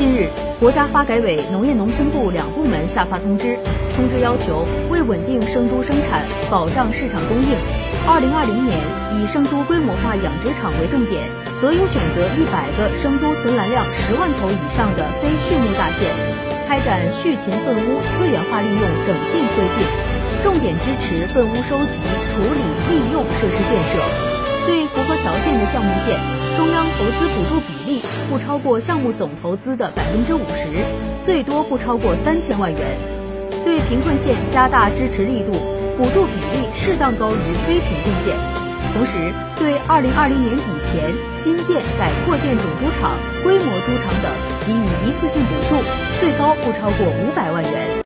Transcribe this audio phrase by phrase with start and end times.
[0.00, 3.52] 近日，国家发改委、农业农村部两部门下发通知，
[3.92, 7.52] 通知要求为稳定生猪生产、保障市场供应，
[8.08, 8.80] 二零二零年
[9.20, 11.28] 以生猪规模化养殖场为重点，
[11.60, 16.08] 择优选择一百个生猪存栏量十万头以上的非畜牧大县，
[16.64, 19.84] 开展畜禽粪污资源化利用整性推进，
[20.40, 22.00] 重点支持粪污收集、
[22.32, 24.00] 处理、利用设施建设。
[24.64, 26.16] 对符合条件的项目县，
[26.56, 27.60] 中央投资补助
[28.30, 30.84] 不超过项目总投资的百分之五十，
[31.24, 32.80] 最多不超过三千万元。
[33.64, 35.52] 对贫困县加大支持力度，
[35.96, 38.34] 补助比例适当高于非贫困县。
[38.92, 44.30] 同时，对二零二零年底前新建、改扩建种猪场、规模猪场等
[44.66, 45.80] 给予一次性补助，
[46.20, 48.00] 最高不超过五百万元。